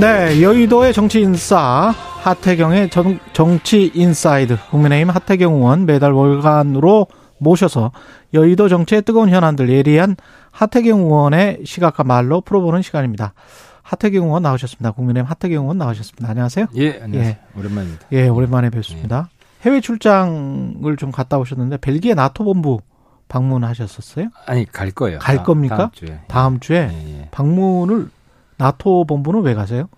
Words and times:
네, 0.00 0.42
여의도의 0.42 0.92
정치 0.92 1.20
인싸 1.20 1.94
하태경의 2.22 2.90
정, 2.90 3.18
정치 3.32 3.90
인사이드 3.94 4.56
국민의힘 4.70 5.08
하태경 5.10 5.54
의원 5.54 5.86
매달 5.86 6.12
월간으로 6.12 7.06
모셔서 7.38 7.92
여의도 8.34 8.68
정치의 8.68 9.02
뜨거운 9.02 9.28
현안들 9.30 9.70
예리한 9.70 10.16
하태경 10.50 11.00
의원의 11.00 11.60
시각과 11.64 12.04
말로 12.04 12.40
풀어보는 12.40 12.82
시간입니다. 12.82 13.34
하태경 13.82 14.24
의원 14.24 14.42
나오셨습니다. 14.42 14.90
국민의힘 14.92 15.30
하태경 15.30 15.62
의원 15.62 15.78
나오셨습니다. 15.78 16.28
안녕하세요. 16.28 16.66
예, 16.76 17.00
안녕하세요. 17.02 17.34
예. 17.36 17.58
오랜만입니다. 17.58 18.06
예, 18.12 18.28
오랜만에 18.28 18.70
뵙습니다. 18.70 19.28
예. 19.30 19.68
해외 19.68 19.80
출장을 19.80 20.96
좀 20.98 21.12
갔다 21.12 21.38
오셨는데 21.38 21.78
벨기에 21.78 22.14
나토 22.14 22.44
본부 22.44 22.80
방문하셨었어요? 23.28 24.28
아니 24.46 24.66
갈 24.70 24.90
거예요. 24.90 25.18
갈 25.18 25.38
다, 25.38 25.42
겁니까? 25.44 25.76
다음 25.76 25.90
주에. 25.92 26.20
다음 26.28 26.60
주에 26.60 26.90
예, 26.92 27.20
예. 27.20 27.28
방문을 27.30 28.08
나토 28.56 29.04
본부는 29.04 29.42
왜 29.42 29.54
가세요? 29.54 29.88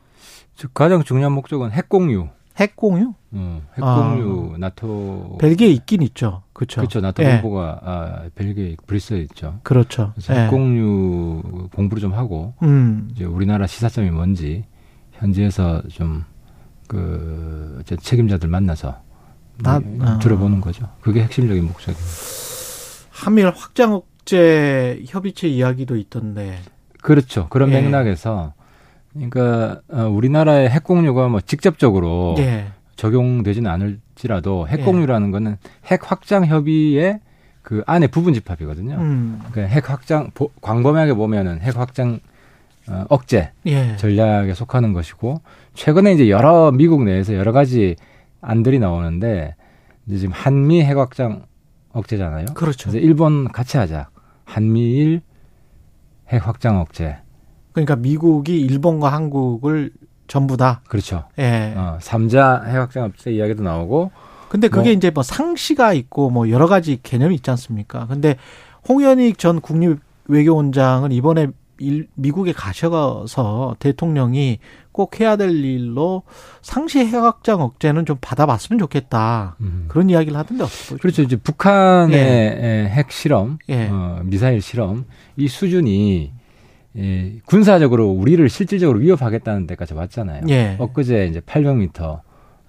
즉 0.55 0.73
가장 0.75 1.03
중요한 1.03 1.33
목적은 1.33 1.73
핵 1.73 1.89
공유. 1.89 2.29
핵 2.57 2.75
공유? 2.75 3.13
음, 3.35 3.63
핵 3.75 3.83
공유 3.83 4.53
아, 4.55 4.59
나토 4.59 5.37
벨기에 5.39 5.69
있긴 5.69 6.01
있죠. 6.03 6.43
그렇죠. 6.55 6.81
그렇죠. 6.81 7.01
나토 7.01 7.23
예. 7.23 7.41
본부가 7.41 7.81
아, 7.83 8.23
벨기에 8.35 8.77
브뤼셀에 8.87 9.21
있죠. 9.23 9.61
그렇죠. 9.63 10.13
그래서 10.15 10.35
예. 10.35 10.45
핵 10.45 10.51
공유 10.51 11.69
공부를 11.75 12.01
좀 12.01 12.15
하고 12.15 12.55
음. 12.63 13.09
이제 13.13 13.25
우리나라 13.25 13.67
시사점이 13.67 14.11
뭔지 14.11 14.65
현지에서 15.13 15.83
좀그 15.89 17.83
책임자들 18.01 18.49
만나서 18.49 19.03
나, 19.59 19.81
아. 20.01 20.19
들어보는 20.19 20.61
거죠. 20.61 20.89
그게 21.01 21.23
핵심적인 21.23 21.65
목적입니다. 21.65 22.07
한미일 23.11 23.51
확장 23.51 23.95
억제 23.95 25.03
협의체 25.07 25.49
이야기도 25.49 25.97
있던데. 25.97 26.59
그렇죠. 27.03 27.49
그런 27.49 27.71
예. 27.73 27.81
맥락에서 27.81 28.55
그러니까 29.17 29.81
어, 29.91 30.03
우리나라의 30.09 30.69
핵공유가 30.71 31.29
뭐 31.29 31.41
직접적으로 31.41 32.37
예. 32.39 32.67
적용되지는 32.97 33.71
않을지라도 33.71 34.69
핵공유라는 34.69 35.29
예. 35.29 35.33
거는 35.33 35.57
핵 35.87 36.11
확장 36.11 36.47
협의의 36.47 37.21
그 37.63 37.83
안에 37.87 38.07
부분 38.07 38.33
집합이거든요. 38.33 38.95
음. 38.97 39.43
그러니까 39.51 39.75
핵 39.75 39.91
확장 39.91 40.31
광범위하게 40.61 41.15
보면은 41.15 41.61
핵 41.61 41.77
확장 41.77 42.21
어, 42.89 43.05
억제 43.09 43.51
예. 43.67 43.97
전략에 43.97 44.55
속하는 44.55 44.93
것이고 44.93 45.41
최근에 45.75 46.13
이제 46.13 46.31
여러 46.31 46.71
미국 46.71 47.03
내에서 47.05 47.35
여러 47.35 47.53
가지 47.53 47.97
안들이 48.41 48.79
나오는데 48.79 49.57
이제 50.07 50.19
지금 50.19 50.33
한미 50.33 50.85
핵 50.85 50.97
확장 50.97 51.47
억제잖아요. 51.93 52.47
그렇죠. 52.55 52.91
그래서 52.91 53.05
일본 53.05 53.49
같이 53.49 53.77
하자. 53.77 54.09
한미일 54.45 55.23
핵 56.29 56.47
확장 56.47 56.81
억제. 56.81 57.19
그러니까 57.77 57.95
미국이 57.95 58.59
일본과 58.59 59.13
한국을 59.13 59.91
전부 60.29 60.57
다 60.57 60.81
그렇죠. 60.89 61.25
예. 61.39 61.75
어, 61.77 61.99
3자 62.01 62.65
핵 62.65 62.79
확장 62.79 63.05
억제 63.05 63.31
이야기도 63.31 63.63
나오고 63.63 64.13
근데 64.49 64.69
그게 64.69 64.89
뭐, 64.89 64.93
이제 64.93 65.11
뭐 65.11 65.23
상시가 65.23 65.93
있고 65.93 66.31
뭐 66.31 66.49
여러 66.49 66.69
가지 66.69 66.99
개념이 67.03 67.35
있지 67.35 67.51
않습니까? 67.51 68.07
근데 68.07 68.37
홍현익 68.89 69.37
전 69.37 69.61
국립 69.61 69.99
외교원장은 70.27 71.13
이번에 71.13 71.49
일, 71.79 72.09
미국에 72.15 72.53
가셔서 72.53 73.77
대통령이 73.79 74.59
꼭 74.91 75.21
해야 75.21 75.37
될 75.37 75.51
일로 75.51 76.23
상시 76.63 77.01
핵확장 77.01 77.61
억제는 77.61 78.07
좀 78.07 78.17
받아봤으면 78.23 78.79
좋겠다. 78.79 79.57
음. 79.61 79.85
그런 79.89 80.09
이야기를 80.09 80.35
하던데 80.35 80.65
어떻게 80.65 80.97
그렇죠. 80.97 81.21
이제 81.21 81.37
북한의 81.37 82.19
예. 82.19 82.89
핵 82.91 83.13
실험, 83.13 83.59
예. 83.69 83.91
어, 83.91 84.23
미사일 84.25 84.63
실험 84.63 85.05
이 85.37 85.47
수준이 85.47 86.33
예, 86.99 87.33
군사적으로 87.45 88.09
우리를 88.09 88.49
실질적으로 88.49 88.99
위협하겠다는 88.99 89.67
데까지 89.67 89.95
왔잖아요. 89.95 90.43
예. 90.49 90.77
엊그제 90.79 91.27
이제 91.27 91.41
800m 91.41 92.21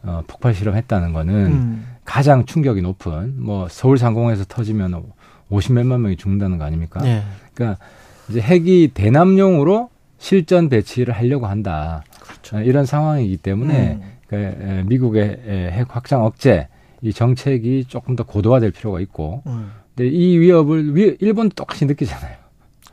어, 0.04 0.24
폭발 0.28 0.54
실험했다는 0.54 1.14
거는 1.14 1.34
음. 1.34 1.88
가장 2.06 2.46
충격이 2.46 2.82
높은 2.82 3.36
뭐 3.42 3.68
서울 3.70 3.98
상공에서 3.98 4.46
터지면 4.48 5.04
50몇만 5.52 6.00
명이 6.00 6.18
죽는다는 6.18 6.58
거 6.58 6.66
아닙니까? 6.66 7.02
예. 7.06 7.24
그러니까 7.54 7.84
이제 8.30 8.42
핵이 8.42 8.90
대남용으로 8.94 9.90
실전 10.18 10.70
배치를 10.70 11.14
하려고 11.14 11.48
한다. 11.48 12.04
그렇죠. 12.20 12.58
어, 12.58 12.62
이런 12.62 12.86
상황이기 12.86 13.38
때문에 13.38 14.00
음. 14.02 14.02
그 14.28 14.84
미국의 14.88 15.42
핵 15.72 15.96
확장 15.96 16.26
억제 16.26 16.68
이 17.02 17.14
정책이 17.14 17.86
조금 17.88 18.16
더 18.16 18.24
고도화될 18.24 18.72
필요가 18.72 19.00
있고, 19.00 19.44
음. 19.48 19.72
근데 19.96 20.10
이 20.10 20.38
위협을 20.38 21.18
일본도 21.22 21.56
똑같이 21.56 21.86
느끼잖아요. 21.86 22.47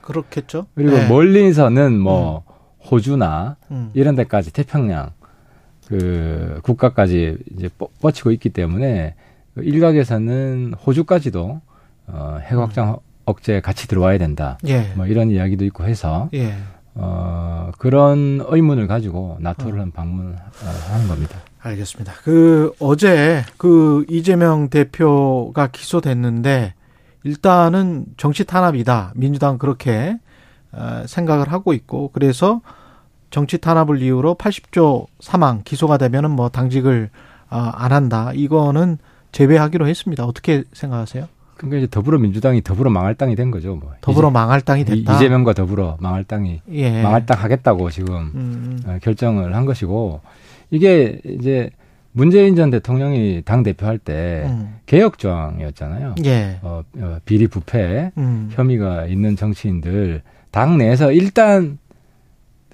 그렇겠죠. 0.05 0.67
그리고 0.75 0.97
네. 0.97 1.09
멀리서는 1.09 1.99
뭐 1.99 2.45
음. 2.47 2.53
호주나 2.91 3.57
음. 3.71 3.91
이런 3.95 4.15
데까지 4.15 4.53
태평양 4.53 5.13
그 5.89 6.61
국가까지 6.63 7.39
이제 7.57 7.71
뻗치고 8.01 8.31
있기 8.33 8.51
때문에 8.51 9.15
일각에서는 9.57 10.75
호주까지도 10.87 11.61
어, 12.07 12.39
핵 12.43 12.59
확장 12.59 12.91
음. 12.91 12.97
억제 13.25 13.61
같이 13.61 13.89
들어와야 13.89 14.19
된다. 14.19 14.59
예. 14.67 14.93
뭐 14.95 15.07
이런 15.07 15.31
이야기도 15.31 15.65
있고 15.65 15.85
해서 15.85 16.29
예. 16.35 16.55
어, 16.95 17.71
그런 17.79 18.45
의문을 18.47 18.87
가지고 18.87 19.39
나토를 19.41 19.81
어. 19.81 19.87
방문하는 19.95 21.09
겁니다. 21.09 21.39
알겠습니다. 21.61 22.13
그 22.23 22.73
어제 22.79 23.43
그 23.57 24.05
이재명 24.11 24.69
대표가 24.69 25.69
기소됐는데 25.69 26.75
일단은 27.25 28.07
정치 28.17 28.45
탄압이다. 28.45 29.13
민주당 29.17 29.59
그렇게 29.59 30.17
어, 30.73 31.03
생각을 31.07 31.51
하고 31.51 31.73
있고 31.73 32.11
그래서 32.13 32.61
정치 33.31 33.59
탄압을 33.59 34.01
이유로 34.01 34.37
80조 34.37 35.07
사망 35.21 35.63
기소가 35.65 35.99
되면은 35.99 36.31
뭐 36.31 36.49
당직을 36.49 37.11
어, 37.51 37.57
안 37.57 37.93
한다. 37.93 38.31
이거는 38.35 38.99
제외하기로 39.33 39.89
했습니다. 39.89 40.25
어떻게 40.25 40.65
생각하세요? 40.73 41.27
그러니까 41.57 41.79
이제 41.79 41.87
더불어민주당이 41.89 42.63
더불어 42.63 42.91
망할 42.91 43.15
땅이 43.15 43.37
된 43.37 43.51
거죠. 43.51 43.77
뭐 43.77 43.93
더불어 44.01 44.31
망할 44.31 44.61
땅이 44.61 44.85
됐다. 44.85 45.17
이재명과 45.17 45.55
더불어 45.55 45.97
망할 46.01 46.25
땅이 46.25 46.61
예. 46.73 47.03
망할 47.03 47.27
땅 47.27 47.43
하겠다고 47.43 47.91
지금 47.91 48.15
음. 48.15 48.31
음. 48.35 48.83
어, 48.87 48.99
결정을 49.03 49.55
한 49.55 49.65
것이고 49.65 50.21
이게 50.71 51.21
이제 51.25 51.71
문재인 52.17 52.55
전 52.55 52.71
대통령이 52.71 53.43
당 53.45 53.65
대표할 53.65 53.99
때 53.99 54.45
음. 54.47 54.77
개혁 54.87 55.19
조항이었잖아요. 55.19 56.15
예. 56.25 56.61
어, 56.63 56.83
어, 56.99 57.19
비리 57.25 57.49
부패 57.49 58.13
음. 58.17 58.49
혐의가 58.53 59.07
있는 59.07 59.35
정치인들 59.35 60.23
당 60.53 60.79
내에서 60.79 61.11
일단 61.11 61.79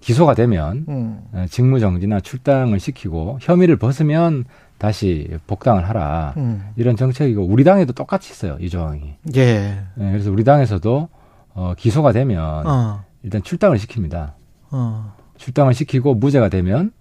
기소가 0.02 0.34
되면 0.34 0.84
음. 0.90 1.22
어, 1.32 1.46
직무 1.48 1.80
정지나 1.80 2.20
출당을 2.20 2.80
시키고 2.80 3.38
혐의를 3.40 3.76
벗으면 3.76 4.44
다시 4.76 5.28
복당을 5.46 5.88
하라 5.88 6.34
음. 6.36 6.62
이런 6.76 6.96
정책이고 6.96 7.42
우리 7.42 7.64
당에도 7.64 7.94
똑같이 7.94 8.32
있어요 8.32 8.58
이 8.60 8.68
조항이. 8.68 9.14
예. 9.36 9.82
네, 9.94 10.10
그래서 10.10 10.30
우리 10.30 10.44
당에서도 10.44 11.08
어, 11.54 11.74
기소가 11.78 12.12
되면 12.12 12.66
어. 12.66 13.04
일단 13.22 13.42
출당을 13.42 13.78
시킵니다. 13.78 14.32
어. 14.70 15.14
출당을 15.38 15.72
시키고 15.72 16.14
무죄가 16.14 16.50
되면 16.50 16.92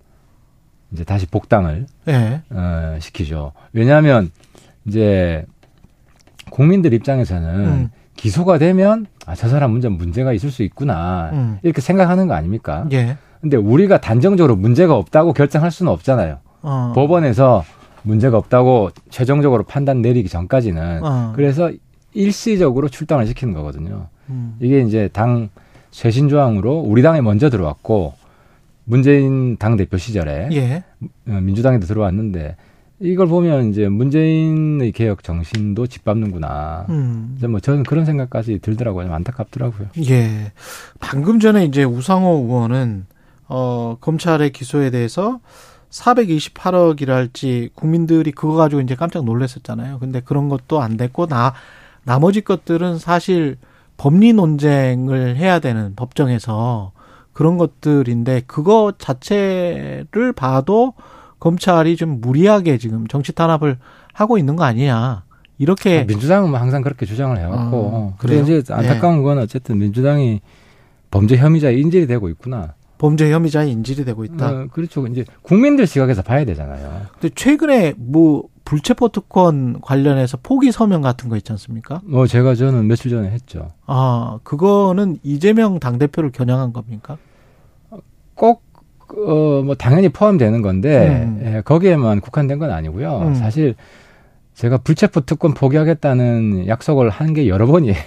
이제 0.92 1.04
다시 1.04 1.26
복당을 1.28 1.86
예. 2.08 2.42
어, 2.50 2.98
시키죠. 3.00 3.54
왜냐하면 3.74 4.32
이제 4.86 5.46
국민들 6.50 6.94
입장에서는 6.94 7.66
음. 7.66 7.90
기소가 8.16 8.58
되면 8.58 9.06
아, 9.26 9.36
저 9.36 9.48
사람 9.48 9.72
문제 9.72 9.88
문제가 9.88 10.34
있을 10.34 10.52
수 10.52 10.64
있구나 10.64 11.30
음. 11.34 11.60
이렇게 11.62 11.82
생각하는 11.82 12.28
거 12.28 12.34
아닙니까? 12.34 12.88
예. 12.92 13.18
근데 13.42 13.56
우리가 13.56 14.02
단정적으로 14.02 14.56
문제가 14.56 14.96
없다고 14.96 15.34
결정할 15.34 15.72
수는 15.72 15.92
없잖아요. 15.92 16.40
어. 16.62 16.92
법원에서 16.94 17.64
문제가 18.04 18.38
없다고 18.38 18.90
최종적으로 19.10 19.64
판단 19.64 20.02
내리기 20.02 20.28
전까지는 20.28 21.04
어. 21.04 21.34
그래서 21.36 21.72
일시적으로 22.14 22.90
출당을 22.90 23.28
시키는 23.28 23.54
거거든요. 23.54 24.08
음. 24.30 24.58
이게 24.60 24.82
이제 24.82 25.10
당 25.14 25.50
쇄신 25.92 26.30
조항으로 26.30 26.80
우리 26.80 27.02
당에 27.02 27.22
먼저 27.22 27.50
들어왔고 27.50 28.14
문재인 28.90 29.56
당 29.58 29.78
대표 29.78 29.98
시절에 29.98 30.50
예. 30.52 30.84
어, 31.28 31.40
민주당에도 31.42 31.86
들어왔는데 31.86 32.56
이걸 33.02 33.28
보면 33.28 33.70
이제 33.70 33.88
문재인의 33.88 34.92
개혁 34.92 35.24
정신도 35.24 35.86
짓밟는구나. 35.88 36.88
음. 36.90 37.36
이제 37.38 37.48
뭐 37.48 37.60
저는 37.60 37.84
그런 37.84 38.04
생각까지 38.04 38.60
들더라고요. 38.60 39.14
안타깝더라고요. 39.14 39.90
예. 40.10 40.52
방금 41.00 41.40
전에 41.40 41.66
이제 41.66 41.84
우상호 41.84 42.44
의원은 42.46 43.06
어 43.48 43.96
검찰의 44.02 44.52
기소에 44.52 44.90
대해서 44.90 45.40
428억이랄지 45.92 47.70
국민들이 47.76 48.32
그거 48.32 48.54
가지고 48.56 48.82
이제 48.82 48.96
깜짝 48.96 49.24
놀랐었잖아요. 49.24 50.00
근데 50.00 50.20
그런 50.20 50.50
것도 50.50 50.82
안 50.82 50.98
됐고 50.98 51.28
나 51.28 51.54
나머지 52.04 52.42
것들은 52.42 52.98
사실 52.98 53.58
법리 53.98 54.34
논쟁을 54.34 55.38
해야 55.38 55.60
되는 55.60 55.94
법정에서 55.96 56.92
그런 57.40 57.58
것들인데 57.58 58.42
그거 58.48 58.92
자체를 58.98 60.34
봐도 60.36 60.94
검찰이 61.40 61.96
좀 61.96 62.20
무리하게 62.20 62.78
지금 62.78 63.08
정치 63.08 63.32
탄압을 63.32 63.78
하고 64.12 64.38
있는 64.38 64.58
거 64.58 64.66
아니냐. 64.66 65.24
이렇게 65.58 66.02
아, 66.02 66.04
민주당은 66.04 66.50
뭐 66.50 66.60
항상 66.60 66.82
그렇게 66.82 67.06
주장을 67.06 67.38
해왔고 67.38 67.78
어, 67.78 68.16
그래 68.18 68.42
이제 68.42 68.62
안타까운 68.74 69.20
예. 69.20 69.22
건 69.22 69.38
어쨌든 69.38 69.78
민주당이 69.78 70.42
범죄 71.12 71.38
혐의자 71.38 71.70
인질이 71.70 72.08
되고 72.08 72.28
있구나. 72.28 72.74
범죄 72.98 73.32
혐의자의 73.32 73.72
인질이 73.72 74.04
되고 74.04 74.26
있다. 74.26 74.50
어, 74.50 74.68
그렇죠. 74.74 75.08
이제 75.08 75.24
국민들 75.42 75.88
시각에서 75.88 76.22
봐야 76.22 76.44
되잖아요. 76.44 77.04
근데 77.14 77.34
최근에 77.34 77.94
뭐 77.96 78.50
불체포 78.66 79.14
특권 79.14 79.80
관련해서 79.80 80.38
포기 80.44 80.74
서명 80.74 81.02
같은 81.02 81.30
거 81.30 81.38
있지 81.38 81.54
않습니까? 81.54 82.02
뭐 82.04 82.28
제가 82.28 82.56
저는 82.56 82.86
며칠 82.88 83.10
전에 83.10 83.30
했죠. 83.30 83.72
아, 83.86 84.40
그거는 84.44 85.20
이재명 85.24 85.80
당 85.80 85.98
대표를 86.00 86.34
겨냥한 86.34 86.74
겁니까? 86.74 87.18
꼭 88.40 88.64
어, 89.28 89.62
뭐 89.66 89.76
당연히 89.76 90.08
포함되는 90.10 90.62
건데 90.62 91.24
음. 91.26 91.42
예, 91.44 91.62
거기에만 91.62 92.22
국한된 92.22 92.58
건 92.58 92.72
아니고요. 92.72 93.18
음. 93.20 93.36
사실 93.36 93.76
제가 94.54 94.78
불체포 94.78 95.22
특권 95.22 95.54
포기하겠다는 95.54 96.68
약속을 96.68 97.10
한 97.10 97.34
게 97.34 97.48
여러 97.48 97.66
번이에요. 97.68 97.98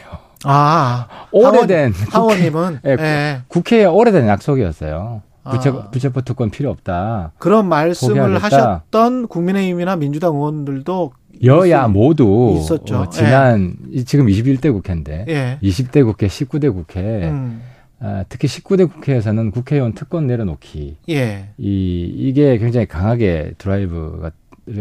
아, 0.44 1.06
오래된 1.30 1.92
하원, 2.10 2.40
님은 2.40 2.80
예, 2.86 2.96
예. 2.98 3.40
국회에 3.48 3.84
오래된 3.84 4.26
약속이었어요. 4.26 5.22
부채, 5.50 5.70
아. 5.70 5.90
부채포 5.90 6.22
특권 6.22 6.50
필요 6.50 6.70
없다. 6.70 7.32
그런 7.38 7.68
말씀을 7.68 8.14
포기하겠다. 8.22 8.44
하셨던 8.46 9.28
국민의힘이나 9.28 9.96
민주당 9.96 10.34
의원들도 10.34 11.12
여야 11.44 11.88
모두 11.88 12.54
있었죠. 12.58 12.96
어, 12.96 13.08
지난 13.10 13.74
예. 13.92 14.04
지금 14.04 14.26
21대 14.26 14.72
국회인데 14.72 15.24
예. 15.28 15.58
20대 15.62 16.04
국회, 16.04 16.26
19대 16.28 16.72
국회 16.72 17.00
음. 17.28 17.60
아, 18.04 18.24
특히 18.28 18.48
19대 18.48 18.92
국회에서는 18.92 19.52
국회의원 19.52 19.92
특권 19.92 20.26
내려놓기 20.26 20.96
예. 21.10 21.50
이 21.56 22.12
이게 22.16 22.58
굉장히 22.58 22.86
강하게 22.86 23.52
드라이브가 23.58 24.32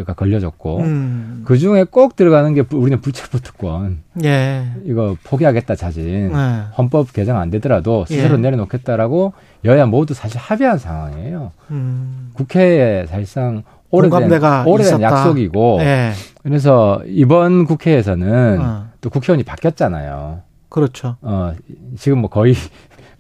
가 0.06 0.14
걸려졌고 0.14 0.80
음. 0.80 1.42
그 1.46 1.58
중에 1.58 1.84
꼭 1.84 2.16
들어가는 2.16 2.54
게 2.54 2.64
우리는 2.74 3.00
불체포 3.02 3.40
특권. 3.40 4.02
예. 4.24 4.66
이거 4.86 5.16
포기하겠다 5.24 5.76
자진. 5.76 6.32
예. 6.34 6.64
헌법 6.78 7.14
개정 7.14 7.38
안 7.38 7.50
되더라도 7.52 8.06
스스로 8.06 8.36
예. 8.36 8.38
내려놓겠다라고 8.38 9.34
여야 9.66 9.86
모두 9.86 10.14
사실 10.14 10.40
합의한 10.40 10.78
상황이에요. 10.78 11.52
음. 11.72 12.32
국회에 12.34 13.06
사실상 13.06 13.64
오래된 13.92 14.32
오래된 14.66 14.80
있었다. 14.80 15.02
약속이고. 15.02 15.80
예. 15.82 16.12
그래서 16.44 17.02
이번 17.06 17.66
국회에서는 17.66 18.62
어. 18.62 18.88
또 19.02 19.10
국회의원이 19.10 19.44
바뀌었잖아요. 19.44 20.42
그렇죠. 20.72 21.18
어 21.22 21.54
지금 21.98 22.20
뭐 22.20 22.30
거의 22.30 22.56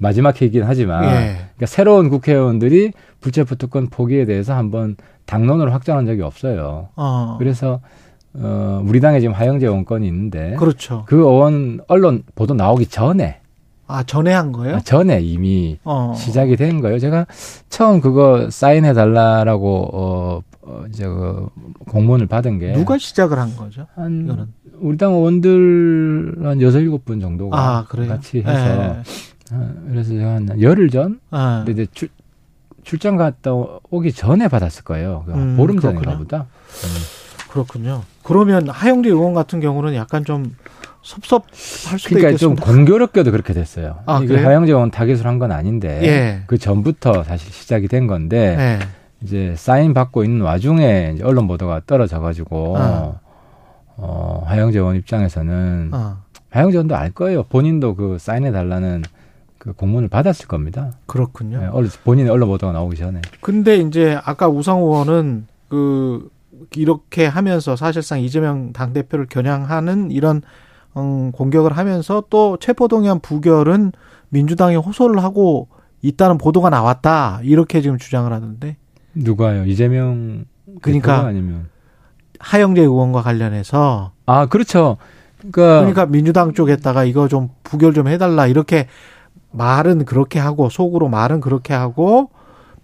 마지막 0.01 0.41
회기긴 0.41 0.63
하지만 0.63 1.03
예. 1.05 1.09
그러니까 1.35 1.65
새로운 1.67 2.09
국회의원들이 2.09 2.91
불체포 3.19 3.55
특권 3.55 3.87
포기에 3.87 4.25
대해서 4.25 4.55
한번 4.55 4.95
당론으로 5.25 5.71
확정한 5.71 6.07
적이 6.07 6.23
없어요. 6.23 6.89
어. 6.95 7.35
그래서 7.37 7.79
어, 8.33 8.83
우리 8.85 8.99
당에 8.99 9.19
지금 9.19 9.35
하영재 9.35 9.67
의원권이 9.67 10.07
있는데 10.07 10.55
그렇죠. 10.55 11.03
그 11.05 11.17
의원 11.17 11.81
언론 11.87 12.23
보도 12.33 12.55
나오기 12.55 12.87
전에 12.87 13.41
아 13.85 14.03
전에 14.03 14.33
한 14.33 14.51
거예요? 14.51 14.77
아, 14.77 14.79
전에 14.79 15.19
이미 15.21 15.77
어. 15.83 16.13
시작이 16.15 16.55
된 16.55 16.81
거예요. 16.81 16.97
제가 16.97 17.27
처음 17.69 18.01
그거 18.01 18.49
사인해 18.49 18.93
달라라고 18.93 19.89
어, 19.93 20.41
어 20.63 20.83
이제 20.89 21.05
그 21.05 21.47
공문을 21.89 22.25
받은 22.25 22.57
게 22.57 22.71
누가 22.71 22.97
시작을 22.97 23.37
한 23.37 23.55
거죠? 23.55 23.85
한 23.93 24.23
이거는? 24.23 24.47
우리 24.79 24.97
당 24.97 25.13
의원들 25.13 26.37
한 26.41 26.61
여섯 26.61 26.79
일곱 26.79 27.05
분 27.05 27.19
정도가 27.19 27.55
아, 27.55 27.85
같이 27.85 28.39
해서 28.39 28.93
네. 28.93 29.03
그래서 29.89 30.09
제가 30.11 30.35
한 30.35 30.61
열흘 30.61 30.89
전 30.89 31.19
아. 31.31 31.63
근데 31.65 31.83
이제 31.83 31.91
출, 31.93 32.09
출장 32.83 33.17
갔다 33.17 33.51
오기 33.89 34.13
전에 34.13 34.47
받았을 34.47 34.83
거예요. 34.83 35.23
그 35.25 35.33
음, 35.33 35.57
보름 35.57 35.79
전인가 35.79 36.17
보다. 36.17 36.37
음. 36.39 37.47
그렇군요. 37.49 38.03
그러면 38.23 38.69
하영재 38.69 39.09
의원 39.09 39.33
같은 39.33 39.59
경우는 39.59 39.93
약간 39.95 40.23
좀 40.23 40.55
섭섭할 41.01 41.49
수도 41.99 42.09
그러니까 42.09 42.29
있겠습니다. 42.29 42.37
좀 42.37 42.55
공교롭게도 42.55 43.31
그렇게 43.31 43.53
됐어요. 43.53 43.99
아, 44.05 44.19
이게 44.23 44.37
하영재 44.37 44.71
의원 44.71 44.89
타깃을 44.91 45.25
한 45.25 45.37
건 45.39 45.51
아닌데 45.51 45.99
예. 46.03 46.43
그 46.47 46.57
전부터 46.57 47.23
사실 47.23 47.51
시작이 47.51 47.87
된 47.87 48.07
건데 48.07 48.55
예. 48.57 48.79
이제 49.21 49.53
사인 49.57 49.93
받고 49.93 50.23
있는 50.23 50.41
와중에 50.45 51.17
언론 51.23 51.47
보도가 51.47 51.81
떨어져 51.85 52.19
가지고 52.21 52.77
아. 52.77 53.19
어, 53.97 54.43
하영재 54.47 54.79
의원 54.79 54.95
입장에서는 54.95 55.89
아. 55.91 56.17
하영재 56.51 56.77
의원도 56.77 56.95
알 56.95 57.11
거예요. 57.11 57.43
본인도 57.43 57.95
그 57.95 58.17
사인해 58.19 58.51
달라는 58.51 59.03
그 59.61 59.73
공문을 59.73 60.09
받았을 60.09 60.47
겁니다. 60.47 60.91
그렇군요. 61.05 61.59
네, 61.59 61.89
본인의 62.03 62.31
언론 62.31 62.49
보도가 62.49 62.73
나오기 62.73 62.97
전에. 62.97 63.21
근데 63.41 63.77
이제 63.77 64.19
아까 64.25 64.49
우상 64.49 64.79
의원은 64.79 65.45
그 65.69 66.31
이렇게 66.75 67.27
하면서 67.27 67.75
사실상 67.75 68.21
이재명 68.21 68.73
당 68.73 68.91
대표를 68.91 69.27
겨냥하는 69.27 70.09
이런 70.09 70.41
음, 70.97 71.31
공격을 71.31 71.77
하면서 71.77 72.23
또 72.31 72.57
체포동의안 72.57 73.19
부결은 73.19 73.91
민주당이 74.29 74.77
호소를 74.77 75.21
하고 75.21 75.67
있다는 76.01 76.39
보도가 76.39 76.71
나왔다 76.71 77.41
이렇게 77.43 77.81
지금 77.81 77.99
주장을 77.99 78.33
하는데 78.33 78.77
누가요? 79.13 79.65
이재명 79.65 80.45
그러니까 80.81 81.27
아니면 81.27 81.67
하영재 82.39 82.81
의원과 82.81 83.21
관련해서 83.21 84.13
아 84.25 84.47
그렇죠. 84.47 84.97
그러니까, 85.37 85.79
그러니까 85.81 86.05
민주당 86.07 86.53
쪽에다가 86.53 87.03
이거 87.03 87.27
좀 87.27 87.49
부결 87.61 87.93
좀 87.93 88.07
해달라 88.07 88.47
이렇게 88.47 88.87
말은 89.51 90.05
그렇게 90.05 90.39
하고 90.39 90.69
속으로 90.69 91.09
말은 91.09 91.41
그렇게 91.41 91.73
하고 91.73 92.29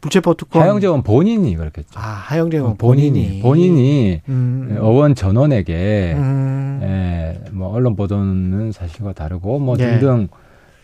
불체포 0.02 0.36
특권 0.36 0.62
하영재원 0.62 1.02
본인이 1.04 1.56
그렇겠죠. 1.56 2.00
아 2.00 2.02
하영재원 2.02 2.72
어, 2.72 2.75
본인이 2.78 3.40
본인이 3.42 4.22
음. 4.30 4.78
어원 4.80 5.16
전원에게 5.16 6.14
음. 6.16 6.80
예, 6.84 7.50
뭐 7.52 7.74
언론 7.74 7.96
보도는 7.96 8.72
사실과 8.72 9.14
다르고 9.14 9.60
뭐 9.60 9.75
예. 9.80 10.00
등등 10.00 10.28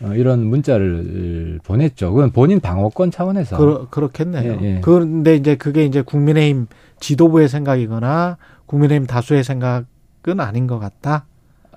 어, 0.02 0.12
이런 0.14 0.44
문자를 0.46 1.60
보냈죠. 1.64 2.12
그건 2.12 2.30
본인 2.32 2.58
방어권 2.60 3.12
차원에서 3.12 3.56
그, 3.56 3.86
그렇겠네요. 3.90 4.58
예, 4.60 4.64
예. 4.64 4.80
그런데 4.82 5.36
이제 5.36 5.54
그게 5.54 5.84
이제 5.84 6.02
국민의힘 6.02 6.66
지도부의 6.98 7.48
생각이거나 7.48 8.36
국민의힘 8.66 9.06
다수의 9.06 9.44
생각은 9.44 10.40
아닌 10.40 10.66
것 10.66 10.78
같다. 10.80 11.26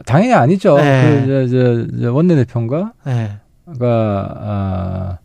당연히 0.05 0.33
아니죠. 0.33 0.77
네. 0.77 1.23
그, 1.25 1.47
저, 1.49 1.87
저, 1.87 2.01
저 2.01 2.13
원내대표인가? 2.13 2.93
네. 3.67 3.77
가, 3.79 4.33
아, 4.39 5.17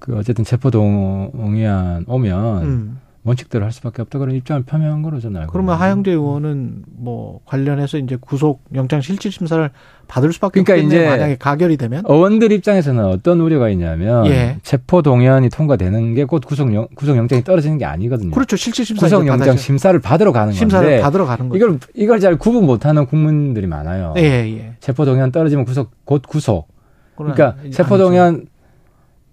그 0.00 0.16
어쨌든 0.16 0.44
체포동의안 0.44 2.04
오면 2.08 2.62
음. 2.62 2.98
원칙대로 3.24 3.64
할 3.64 3.72
수밖에 3.72 4.02
없다 4.02 4.20
그런 4.20 4.36
입장을 4.36 4.62
표명한 4.62 5.02
거로 5.02 5.18
저는 5.18 5.40
알고 5.40 5.52
그러면 5.52 5.74
하영재 5.76 6.12
의원은 6.12 6.84
뭐 6.96 7.40
관련해서 7.44 7.98
이제 7.98 8.16
구속 8.20 8.62
영장 8.74 9.00
실질 9.00 9.32
심사를 9.32 9.68
받을 10.06 10.32
수밖에 10.32 10.62
그러니까 10.62 10.74
없겠네요. 10.86 11.00
이제 11.00 11.10
만약에 11.10 11.36
가결이 11.36 11.76
되면 11.76 12.04
의원들 12.06 12.52
입장에서는 12.52 13.04
어떤 13.04 13.40
우려가 13.40 13.68
있냐면 13.70 14.26
예. 14.26 14.58
체포 14.62 15.02
동의안이 15.02 15.48
통과되는 15.48 16.14
게 16.14 16.24
곧 16.24 16.44
구속 16.46 16.72
영 16.72 16.86
구속 16.94 17.16
영장이 17.16 17.42
떨어지는 17.42 17.78
게 17.78 17.84
아니거든요. 17.84 18.30
그렇죠. 18.30 18.54
실질 18.56 18.84
심사 18.84 19.06
구속 19.06 19.26
영장 19.26 19.56
심사를 19.56 19.98
받으러 20.00 20.30
가는 20.30 20.52
심사를 20.52 20.86
건데 20.88 21.02
받으러 21.02 21.26
가는 21.26 21.48
거죠. 21.48 21.56
이걸 21.56 21.78
이걸 21.94 22.20
잘 22.20 22.36
구분 22.36 22.64
못하는 22.64 23.06
국민들이 23.06 23.66
많아요. 23.66 24.14
예, 24.18 24.22
예. 24.22 24.74
체포 24.78 25.04
동의안 25.04 25.32
떨어지면 25.32 25.64
구속 25.64 25.90
곧 26.04 26.22
구속 26.28 26.68
그러니까 27.16 27.56
세포동의안 27.72 28.46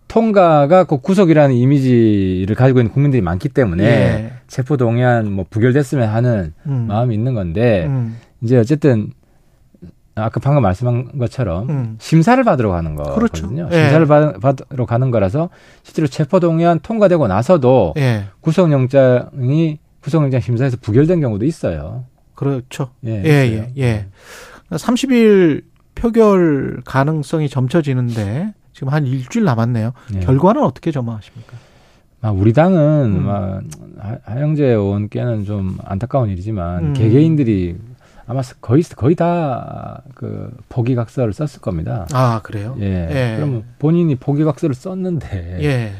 통과가 0.07 0.83
그 0.83 0.97
구속이라는 0.99 1.55
이미지를 1.55 2.55
가지고 2.55 2.79
있는 2.79 2.91
국민들이 2.91 3.21
많기 3.21 3.49
때문에 3.49 3.83
예. 3.83 4.33
세포동의안 4.47 5.31
뭐 5.31 5.45
부결됐으면 5.49 6.07
하는 6.07 6.53
음. 6.67 6.85
마음이 6.87 7.15
있는 7.15 7.33
건데 7.33 7.85
음. 7.87 8.17
이제 8.41 8.57
어쨌든 8.57 9.11
아까 10.15 10.39
방금 10.39 10.61
말씀한 10.61 11.17
것처럼 11.17 11.69
음. 11.69 11.95
심사를 11.99 12.41
받으러 12.43 12.69
가는 12.69 12.95
거거든요. 12.95 13.15
그렇죠. 13.15 13.75
예. 13.75 13.83
심사를 13.85 14.05
받, 14.05 14.39
받으러 14.39 14.85
가는 14.85 15.09
거라서 15.09 15.49
실제로 15.81 16.07
체포동의안 16.07 16.79
통과되고 16.81 17.27
나서도 17.27 17.95
예. 17.97 18.25
구속영장이 18.41 19.79
구속영장 20.01 20.41
심사에서 20.41 20.77
부결된 20.79 21.21
경우도 21.21 21.45
있어요. 21.45 22.05
그렇죠. 22.35 22.89
예, 23.05 23.23
예, 23.25 23.29
예. 23.29 23.73
예. 23.77 24.05
30일 24.69 25.63
표결 25.95 26.81
가능성이 26.85 27.49
점쳐지는데 27.49 28.53
지금 28.73 28.89
한 28.89 29.05
일주일 29.05 29.45
남았네요. 29.45 29.93
네. 30.13 30.19
결과는 30.21 30.63
어떻게 30.63 30.91
전망하십니까? 30.91 31.55
아, 32.21 32.31
우리 32.31 32.53
당은 32.53 33.15
음. 33.17 33.25
막 33.25 33.63
하영재 34.23 34.63
의원께는 34.63 35.43
좀 35.43 35.77
안타까운 35.83 36.29
일이지만 36.29 36.85
음. 36.85 36.93
개개인들이 36.93 37.77
아마 38.25 38.41
거의 38.61 38.83
거의 38.83 39.15
다그 39.15 40.55
포기각서를 40.69 41.33
썼을 41.33 41.59
겁니다. 41.61 42.07
아 42.13 42.39
그래요? 42.41 42.77
예. 42.79 43.09
예. 43.11 43.35
그러면 43.35 43.65
본인이 43.79 44.15
포기각서를 44.15 44.73
썼는데 44.73 45.57
예. 45.61 45.91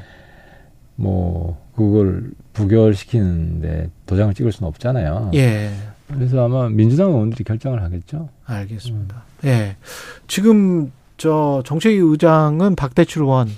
뭐 0.95 1.61
그걸 1.75 2.31
부결시키는데 2.53 3.89
도장을 4.05 4.33
찍을 4.33 4.53
수는 4.53 4.69
없잖아요. 4.69 5.31
예. 5.35 5.71
그래서 6.07 6.45
아마 6.45 6.69
민주당 6.69 7.09
의원들이 7.11 7.43
결정을 7.43 7.81
하겠죠. 7.83 8.29
알겠습니다. 8.45 9.23
음. 9.43 9.47
예. 9.47 9.77
지금 10.27 10.91
저 11.17 11.61
정책위 11.65 11.97
의장은 11.97 12.75
박대출 12.75 13.23
의원인 13.23 13.53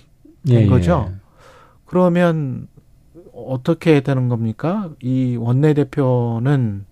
예, 0.50 0.62
예, 0.62 0.66
거죠. 0.68 1.08
예. 1.10 1.16
그러면 1.86 2.68
어떻게 3.34 4.02
되는 4.02 4.30
겁니까? 4.30 4.90
이 5.02 5.36
원내대표는 5.38 6.86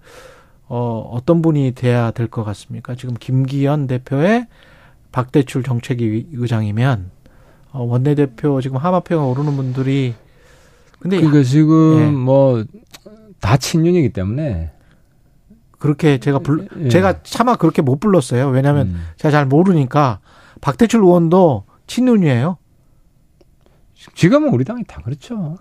어, 0.67 1.10
어떤 1.13 1.41
분이 1.41 1.74
돼야 1.75 2.12
될 2.12 2.27
것 2.27 2.43
같습니까? 2.43 2.95
지금 2.95 3.15
김기현 3.19 3.88
대표의 3.88 4.48
박대출 5.12 5.63
정책위 5.63 6.27
의장이면 6.33 7.12
어, 7.72 7.83
원내대표 7.83 8.60
지금 8.62 8.77
하마평에 8.77 9.22
오르는 9.22 9.55
분들이 9.55 10.15
근데 11.00 11.17
그러니까 11.17 11.43
지금 11.43 12.00
예. 12.00 12.10
뭐다 12.12 13.57
친윤이기 13.60 14.10
때문에 14.10 14.72
그렇게 15.83 16.17
제가 16.17 16.39
불 16.39 16.69
예. 16.79 16.87
제가 16.87 17.23
차마 17.23 17.57
그렇게 17.57 17.81
못 17.81 17.99
불렀어요. 17.99 18.47
왜냐하면 18.47 18.87
음. 18.87 19.05
제가 19.17 19.33
잘 19.33 19.45
모르니까 19.45 20.19
박대출 20.61 21.01
의원도 21.01 21.65
친윤이에요. 21.87 22.57
지금은 24.15 24.47
우리 24.53 24.63
당이 24.63 24.85
다 24.87 25.01
그렇죠. 25.03 25.57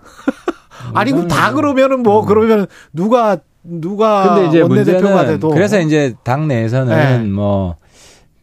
아니 0.95 1.11
그럼 1.11 1.27
다 1.27 1.53
그러면은 1.53 2.05
뭐 2.05 2.21
음. 2.21 2.27
그러면 2.27 2.67
누가 2.93 3.39
누가 3.65 4.37
근데 4.37 4.49
이제 4.49 4.61
원내대표가 4.61 5.27
돼도 5.27 5.49
그래서 5.49 5.81
이제 5.81 6.15
당 6.23 6.47
내에서는 6.47 7.25
네. 7.25 7.29
뭐 7.29 7.75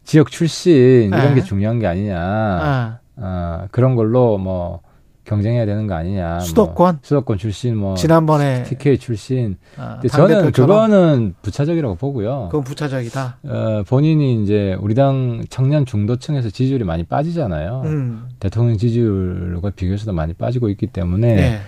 지역 0.03 0.31
출신 0.31 1.07
이런 1.13 1.29
네. 1.29 1.35
게 1.35 1.41
중요한 1.43 1.79
게 1.79 1.87
아니냐. 1.87 2.99
네. 3.15 3.23
어, 3.23 3.67
그런 3.71 3.95
걸로 3.95 4.37
뭐 4.37 4.81
경쟁해야 5.29 5.65
되는 5.67 5.85
거 5.85 5.93
아니냐. 5.93 6.29
뭐 6.29 6.39
수도권? 6.39 6.95
뭐 6.95 6.99
수도권 7.03 7.37
출신 7.37 7.77
뭐 7.77 7.93
지난번에 7.95 8.63
TK 8.63 8.97
출신. 8.97 9.57
아, 9.77 9.99
저는 10.11 10.51
그거는 10.51 11.35
부차적이라고 11.43 11.95
보고요. 11.95 12.47
그건 12.51 12.63
부차적이다. 12.63 13.37
어, 13.43 13.83
본인이 13.87 14.41
이제 14.41 14.75
우리 14.81 14.95
당 14.95 15.43
청년 15.49 15.85
중도층에서 15.85 16.49
지지율이 16.49 16.83
많이 16.83 17.03
빠지잖아요. 17.03 17.83
음. 17.85 18.27
대통령 18.39 18.77
지지율과 18.77 19.69
비교해서도 19.75 20.13
많이 20.13 20.33
빠지고 20.33 20.69
있기 20.69 20.87
때문에 20.87 21.35
네. 21.35 21.59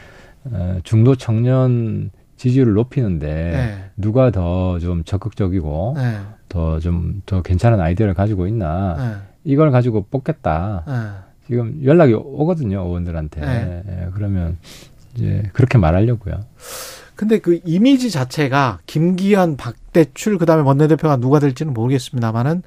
어, 0.52 0.80
중도 0.84 1.16
청년 1.16 2.10
지지율을 2.38 2.74
높이는데 2.74 3.28
네. 3.28 3.92
누가 3.96 4.32
더 4.32 4.80
좀 4.82 5.04
적극적이고 5.04 5.94
네. 5.98 6.18
더좀더 6.50 7.20
더 7.28 7.42
괜찮은 7.44 7.80
아이디어를 7.80 8.16
가지고 8.16 8.48
있나 8.48 8.96
네. 8.98 9.28
이걸 9.44 9.70
가지고 9.70 10.06
뽑겠다. 10.10 11.26
네. 11.42 11.48
지금 11.48 11.82
연락이 11.84 12.14
오거든요 12.14 12.82
의원들한테. 12.86 13.42
네. 13.42 13.84
예, 13.88 14.08
그러면 14.14 14.58
이제 15.16 15.44
그렇게 15.54 15.78
말하려고요. 15.78 16.40
근데 17.16 17.40
그 17.40 17.60
이미지 17.66 18.10
자체가 18.10 18.80
김기현, 18.86 19.58
박대출 19.58 20.38
그다음에 20.38 20.64
원내대표가 20.64 21.18
누가 21.18 21.40
될지는 21.40 21.74
모르겠습니다만은 21.74 22.64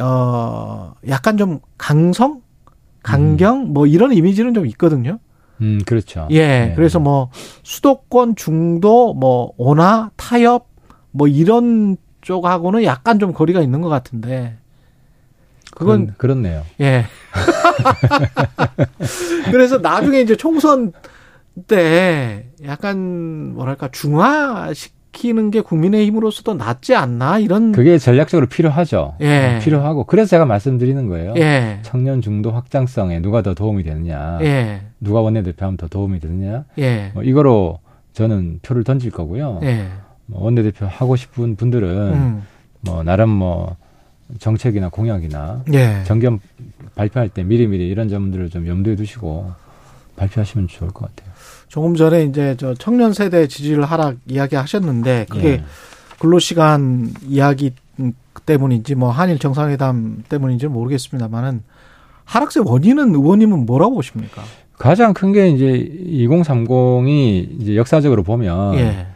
어 0.00 0.94
약간 1.08 1.36
좀 1.36 1.60
강성, 1.76 2.42
강경 3.02 3.62
음. 3.62 3.72
뭐 3.72 3.86
이런 3.86 4.12
이미지는 4.12 4.54
좀 4.54 4.66
있거든요. 4.66 5.18
음, 5.62 5.80
그렇죠. 5.86 6.28
예. 6.30 6.46
네. 6.46 6.72
그래서 6.76 7.00
뭐 7.00 7.30
수도권 7.62 8.36
중도 8.36 9.14
뭐 9.14 9.52
온화 9.56 10.10
타협 10.16 10.68
뭐 11.10 11.26
이런 11.28 11.96
쪽하고는 12.20 12.84
약간 12.84 13.18
좀 13.18 13.32
거리가 13.32 13.62
있는 13.62 13.80
것 13.80 13.88
같은데. 13.88 14.58
그건 15.76 16.14
그렇, 16.16 16.34
네요 16.34 16.62
예. 16.80 17.04
그래서 19.52 19.76
나중에 19.76 20.22
이제 20.22 20.34
총선 20.34 20.92
때 21.68 22.46
약간 22.64 23.54
뭐랄까 23.54 23.88
중화시키는 23.88 25.50
게 25.50 25.60
국민의힘으로서도 25.60 26.54
낫지 26.54 26.94
않나 26.94 27.40
이런 27.40 27.72
그게 27.72 27.98
전략적으로 27.98 28.46
필요하죠. 28.46 29.16
예. 29.20 29.56
어, 29.56 29.58
필요하고 29.60 30.04
그래서 30.04 30.30
제가 30.30 30.46
말씀드리는 30.46 31.06
거예요. 31.08 31.34
예. 31.36 31.80
청년 31.82 32.22
중도 32.22 32.52
확장성에 32.52 33.20
누가 33.20 33.42
더 33.42 33.52
도움이 33.52 33.82
되느냐, 33.82 34.38
예. 34.40 34.80
누가 34.98 35.20
원내대표하면 35.20 35.76
더 35.76 35.88
도움이 35.88 36.20
되느냐, 36.20 36.64
예. 36.78 37.10
뭐 37.12 37.22
이거로 37.22 37.80
저는 38.14 38.60
표를 38.62 38.82
던질 38.82 39.10
거고요. 39.10 39.60
예. 39.62 39.88
뭐 40.24 40.42
원내대표 40.42 40.86
하고 40.86 41.16
싶은 41.16 41.56
분들은 41.56 42.12
음. 42.14 42.42
뭐 42.80 43.02
나름 43.02 43.28
뭐 43.28 43.76
정책이나 44.38 44.88
공약이나 44.88 45.62
예. 45.72 46.02
정견 46.04 46.40
발표할 46.94 47.28
때 47.28 47.42
미리미리 47.42 47.88
이런 47.88 48.08
점들을 48.08 48.50
좀 48.50 48.66
염두에 48.66 48.96
두시고 48.96 49.50
발표하시면 50.16 50.68
좋을 50.68 50.90
것 50.90 51.06
같아요. 51.14 51.32
조금 51.68 51.94
전에 51.94 52.24
이제 52.24 52.56
저 52.58 52.74
청년 52.74 53.12
세대 53.12 53.46
지지율 53.48 53.82
하락 53.84 54.16
이야기 54.26 54.56
하셨는데 54.56 55.26
그게 55.28 55.48
예. 55.48 55.64
근로시간 56.18 57.12
이야기 57.26 57.72
때문인지 58.46 58.94
뭐 58.94 59.10
한일 59.10 59.38
정상회담 59.38 60.24
때문인지 60.28 60.66
모르겠습니다만은 60.68 61.62
하락세 62.24 62.60
원인은 62.64 63.14
의원님은 63.14 63.66
뭐라고 63.66 63.94
보십니까? 63.94 64.42
가장 64.78 65.14
큰 65.14 65.32
게 65.32 65.48
이제 65.48 65.66
2030이 66.06 67.60
이제 67.62 67.76
역사적으로 67.76 68.22
보면 68.22 68.74
예. 68.76 69.06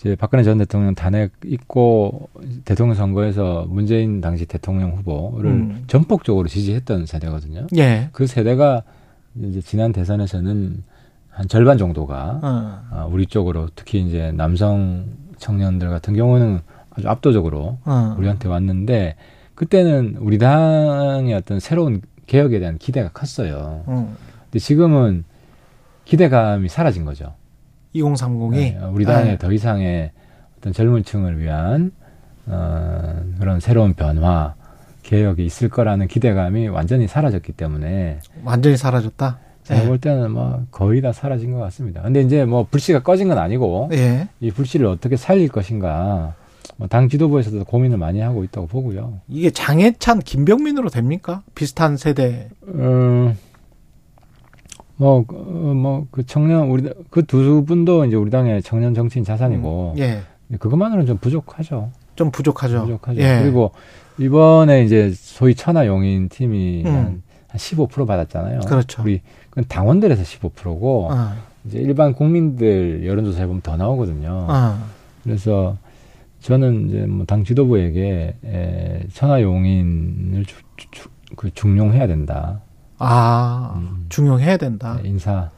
이제 0.00 0.16
박근혜 0.16 0.42
전 0.42 0.56
대통령 0.56 0.94
탄핵 0.94 1.32
있고 1.44 2.30
대통령 2.64 2.94
선거에서 2.94 3.66
문재인 3.68 4.22
당시 4.22 4.46
대통령 4.46 4.92
후보를 4.92 5.50
음. 5.50 5.84
전폭적으로 5.88 6.48
지지했던 6.48 7.04
세대거든요. 7.04 7.66
예. 7.76 8.08
그 8.12 8.26
세대가 8.26 8.82
이제 9.34 9.60
지난 9.60 9.92
대선에서는 9.92 10.82
한 11.28 11.48
절반 11.48 11.76
정도가 11.76 12.40
어. 12.42 12.80
어, 12.92 13.08
우리 13.12 13.26
쪽으로 13.26 13.68
특히 13.76 14.00
이제 14.00 14.32
남성 14.32 15.04
청년들 15.36 15.90
같은 15.90 16.14
경우는 16.14 16.60
아주 16.90 17.08
압도적으로 17.08 17.78
어. 17.84 18.14
우리한테 18.18 18.48
왔는데 18.48 19.16
그때는 19.54 20.16
우리 20.18 20.38
당의 20.38 21.34
어떤 21.34 21.60
새로운 21.60 22.00
개혁에 22.26 22.58
대한 22.58 22.78
기대가 22.78 23.10
컸어요. 23.10 23.82
어. 23.84 24.16
근데 24.44 24.58
지금은 24.58 25.24
기대감이 26.06 26.68
사라진 26.68 27.04
거죠. 27.04 27.34
2030이 27.94 28.50
네, 28.52 28.78
우리 28.92 29.04
당에 29.04 29.32
네. 29.32 29.38
더 29.38 29.52
이상의 29.52 30.10
어떤 30.58 30.72
젊은 30.72 31.04
층을 31.04 31.38
위한 31.40 31.92
어, 32.46 33.22
그런 33.38 33.60
새로운 33.60 33.94
변화 33.94 34.54
개혁이 35.02 35.44
있을 35.44 35.68
거라는 35.68 36.08
기대감이 36.08 36.68
완전히 36.68 37.06
사라졌기 37.08 37.52
때문에 37.52 38.18
완전히 38.44 38.76
사라졌다. 38.76 39.38
제가 39.64 39.80
네. 39.80 39.86
볼 39.86 39.98
때는 39.98 40.30
뭐 40.30 40.64
거의 40.70 41.00
다 41.00 41.12
사라진 41.12 41.52
것 41.52 41.58
같습니다. 41.60 42.02
근데 42.02 42.20
이제 42.20 42.44
뭐 42.44 42.66
불씨가 42.70 43.02
꺼진 43.02 43.28
건 43.28 43.38
아니고 43.38 43.88
네. 43.90 44.28
이 44.40 44.50
불씨를 44.50 44.86
어떻게 44.86 45.16
살릴 45.16 45.48
것인가 45.48 46.34
뭐당 46.76 47.08
지도부에서도 47.08 47.64
고민을 47.64 47.98
많이 47.98 48.20
하고 48.20 48.42
있다고 48.42 48.66
보고요. 48.66 49.20
이게 49.28 49.50
장해찬, 49.50 50.20
김병민으로 50.20 50.88
됩니까? 50.88 51.42
비슷한 51.54 51.96
세대. 51.96 52.48
음, 52.68 53.36
뭐, 55.00 55.24
그, 55.26 55.34
뭐, 55.34 56.06
그 56.10 56.26
청년, 56.26 56.68
우리, 56.70 56.82
그 57.08 57.22
두 57.22 57.64
분도 57.64 58.04
이제 58.04 58.16
우리 58.16 58.30
당의 58.30 58.60
청년 58.62 58.92
정치인 58.92 59.24
자산이고, 59.24 59.94
음, 59.96 59.98
예. 59.98 60.20
그것만으로는 60.58 61.06
좀 61.06 61.16
부족하죠. 61.16 61.90
좀 62.16 62.30
부족하죠. 62.30 62.82
부족하죠. 62.82 63.18
예. 63.22 63.40
그리고 63.42 63.70
이번에 64.18 64.84
이제 64.84 65.10
소위 65.14 65.54
천하 65.54 65.86
용인 65.86 66.28
팀이 66.28 66.82
음. 66.84 66.90
한, 66.94 67.22
한15% 67.56 68.06
받았잖아요. 68.06 68.60
그렇죠. 68.60 69.02
우리, 69.02 69.22
그건 69.48 69.64
당원들에서 69.68 70.22
15%고, 70.22 71.08
어. 71.10 71.32
이제 71.64 71.78
일반 71.78 72.12
국민들 72.12 73.06
여론조사 73.06 73.40
해보면 73.40 73.62
더 73.62 73.76
나오거든요. 73.78 74.46
어. 74.50 74.78
그래서 75.24 75.78
저는 76.40 76.88
이제 76.88 77.06
뭐 77.06 77.24
당 77.26 77.42
지도부에게 77.44 78.34
에, 78.44 79.00
천하 79.14 79.40
용인을 79.40 80.44
주, 80.44 80.56
주, 80.90 81.08
그 81.36 81.50
중용해야 81.54 82.06
된다. 82.06 82.60
아, 83.00 83.72
음. 83.76 84.06
중용해야 84.10 84.56
된다. 84.58 85.00
네, 85.02 85.08
인사. 85.08 85.50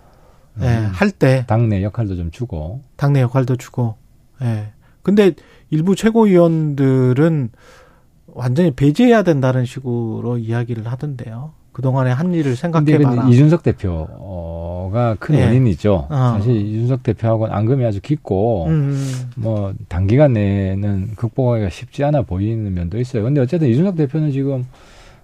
예, 0.61 0.65
네, 0.65 0.79
음. 0.79 0.91
할 0.93 1.11
때. 1.11 1.45
당내 1.47 1.83
역할도 1.83 2.17
좀 2.17 2.31
주고. 2.31 2.83
당내 2.97 3.21
역할도 3.21 3.57
주고. 3.57 3.97
예. 4.41 4.45
네. 4.45 4.73
근데 5.03 5.33
일부 5.71 5.97
최고위원들은 5.97 7.51
완전히 8.35 8.71
배제해야 8.71 9.25
된다는 9.25 9.65
식으로 9.65 10.39
이야기를 10.39 10.87
하던데요. 10.87 11.53
그동안의 11.73 12.15
한 12.15 12.33
일을 12.35 12.55
생각해봐라. 12.55 13.29
이준석 13.29 13.63
대표가 13.63 15.17
큰 15.19 15.35
네. 15.35 15.47
원인이죠. 15.47 16.07
어. 16.11 16.35
사실 16.37 16.55
이준석 16.55 17.03
대표하고는 17.03 17.53
앙금이 17.53 17.85
아주 17.85 18.01
깊고, 18.01 18.67
음. 18.67 19.31
뭐, 19.37 19.73
단기간 19.89 20.35
내에는 20.35 21.15
극복하기가 21.17 21.71
쉽지 21.71 22.05
않아 22.05 22.23
보이는 22.23 22.73
면도 22.75 23.01
있어요. 23.01 23.25
근데 23.25 23.41
어쨌든 23.41 23.69
이준석 23.69 23.97
대표는 23.97 24.31
지금 24.33 24.67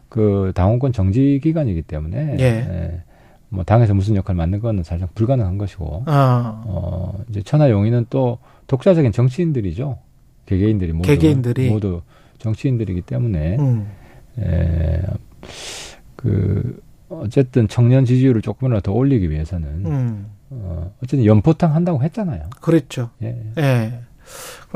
그 0.08 0.52
당원권 0.54 0.92
정지 0.92 1.40
기간이기 1.42 1.82
때문에 1.82 2.36
예. 2.38 2.44
예. 2.44 3.02
뭐 3.50 3.64
당에서 3.64 3.94
무슨 3.94 4.16
역할을 4.16 4.36
맡는 4.36 4.60
건 4.60 4.82
사실상 4.82 5.08
불가능한 5.14 5.58
것이고 5.58 6.04
아. 6.06 6.62
어 6.66 7.18
이제 7.28 7.42
천하 7.42 7.70
용인은 7.70 8.06
또 8.10 8.38
독자적인 8.66 9.12
정치인들이죠 9.12 9.98
개개인들이 10.46 10.92
모두 10.92 11.08
개개인들이. 11.08 11.70
모두 11.70 12.02
정치인들이기 12.38 13.02
때문에 13.02 13.56
음. 13.58 13.88
에, 14.38 15.02
그 16.16 16.80
어쨌든 17.08 17.68
청년 17.68 18.04
지지율을 18.04 18.42
조금이라도 18.42 18.82
더 18.82 18.92
올리기 18.92 19.30
위해서는 19.30 19.68
음. 19.86 20.26
어, 20.50 20.56
어, 20.64 20.92
어쨌든 21.02 21.24
연포탕 21.24 21.74
한다고 21.74 22.02
했잖아요. 22.02 22.50
그랬죠. 22.60 23.10
예. 23.22 23.42
예. 23.58 24.00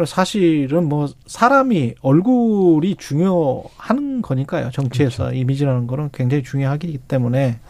사실은 0.06 0.88
뭐 0.88 1.08
사람이 1.26 1.94
얼굴이 2.00 2.96
중요한 2.96 4.22
거니까요. 4.22 4.70
정치에서 4.70 5.24
그렇죠. 5.24 5.36
이미지라는 5.38 5.86
거는 5.86 6.10
굉장히 6.12 6.42
중요하기 6.42 6.98
때문에 7.08 7.60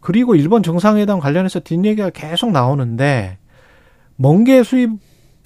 그리고 0.00 0.34
일본 0.34 0.62
정상회담 0.62 1.18
관련해서 1.20 1.60
뒷얘기가 1.60 2.10
계속 2.10 2.52
나오는데 2.52 3.38
멍게 4.16 4.62
수입 4.62 4.90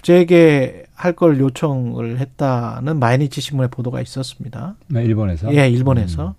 재개 0.02 0.84
할 0.94 1.14
걸 1.14 1.40
요청을 1.40 2.18
했다는 2.18 2.98
마이니치 2.98 3.40
신문의 3.40 3.70
보도가 3.70 4.00
있었습니다. 4.02 4.76
네, 4.88 5.04
일본에서? 5.04 5.54
예, 5.54 5.68
일본에서. 5.68 6.28
음. 6.28 6.32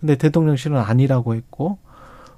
근데 0.00 0.16
대통령실은 0.16 0.76
아니라고 0.76 1.34
했고 1.34 1.78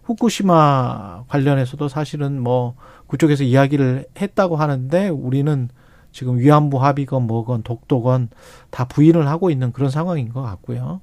후쿠시마 0.05 1.25
관련해서도 1.29 1.89
사실은 1.89 2.41
뭐 2.41 2.75
그쪽에서 3.07 3.45
이야기를 3.45 4.07
했다고 4.21 4.57
하는데 4.57 5.09
우리는 5.09 5.69
지금 6.13 6.39
위안부 6.39 6.83
합의건 6.83 7.27
뭐건 7.27 7.63
독도건 7.63 8.29
다 8.71 8.87
부인을 8.87 9.29
하고 9.29 9.51
있는 9.51 9.73
그런 9.73 9.91
상황인 9.91 10.33
것 10.33 10.43
같고요. 10.43 11.01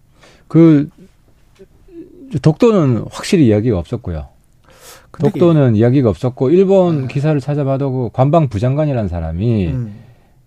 그 0.48 0.90
독도는 2.42 3.06
확실히 3.10 3.48
이야기가 3.48 3.78
없었고요. 3.78 4.28
독도는 5.20 5.76
이야기가 5.76 6.10
없었고 6.10 6.50
일본 6.50 7.06
아. 7.06 7.08
기사를 7.08 7.40
찾아봐도 7.40 7.92
그 7.92 8.10
관방 8.14 8.50
부장관이라는 8.50 9.08
사람이 9.08 9.68
음. 9.68 9.96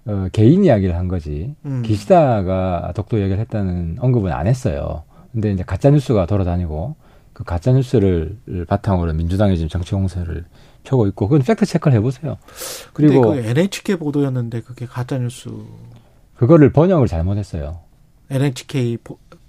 어, 0.07 0.29
개인 0.33 0.65
이야기를 0.65 0.97
한 0.97 1.09
거지 1.09 1.55
음. 1.65 1.83
기시다가 1.83 2.93
독도 2.95 3.19
이야기를 3.19 3.41
했다는 3.41 3.97
언급은 4.01 4.33
안 4.33 4.47
했어요. 4.47 5.03
근데 5.33 5.53
이제 5.53 5.63
가짜 5.63 5.91
뉴스가 5.91 6.27
돌아다니고 6.27 6.97
그 7.33 7.45
가짜 7.45 7.73
뉴스를 7.73 8.37
바탕으로 8.69 9.13
민주당이 9.13 9.57
지금 9.57 9.69
정치 9.69 9.93
공세를 9.93 10.45
펴고 10.85 11.07
있고 11.09 11.29
그건 11.29 11.43
팩트 11.43 11.67
체크를 11.67 11.97
해보세요. 11.99 12.37
그리고 12.93 13.23
그 13.23 13.37
NHK 13.39 13.97
보도였는데 13.97 14.63
그게 14.63 14.87
가짜 14.87 15.19
뉴스 15.19 15.51
그거를 16.37 16.73
번역을 16.73 17.07
잘못했어요. 17.07 17.81
NHK 18.31 18.99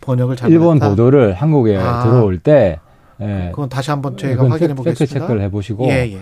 번역을 0.02 0.36
잘못 0.36 0.54
일본 0.54 0.80
보도를 0.80 1.34
한국에 1.34 1.78
아. 1.78 2.04
들어올 2.04 2.40
때 2.40 2.80
예. 3.22 3.50
그건 3.52 3.70
다시 3.70 3.92
한번 3.92 4.18
저희가 4.18 4.50
확인해 4.50 4.74
보겠습니다. 4.74 5.00
팩트 5.00 5.06
체크를 5.08 5.42
해보시고 5.44 5.86
예, 5.90 6.12
예. 6.14 6.18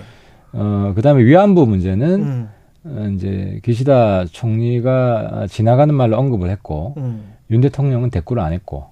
어 0.52 0.94
그다음에 0.96 1.24
위안부 1.24 1.66
문제는 1.66 2.22
음. 2.22 2.50
어, 2.84 3.12
이제 3.14 3.60
기시다 3.64 4.26
총리가 4.26 5.48
지나가는 5.50 5.94
말로 5.94 6.18
언급을 6.18 6.50
했고 6.50 6.96
음. 6.98 7.34
윤 7.52 7.62
대통령은 7.62 8.10
대꾸를 8.10 8.44
안 8.44 8.54
했고 8.54 8.88